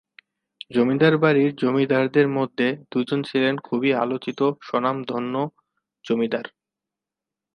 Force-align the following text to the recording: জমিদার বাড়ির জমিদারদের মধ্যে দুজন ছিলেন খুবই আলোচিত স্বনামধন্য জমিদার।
জমিদার 0.71 1.13
বাড়ির 1.17 1.51
জমিদারদের 1.55 2.27
মধ্যে 2.37 2.67
দুজন 2.91 3.19
ছিলেন 3.23 3.55
খুবই 3.59 3.91
আলোচিত 4.03 4.39
স্বনামধন্য 4.61 5.35
জমিদার। 6.05 6.45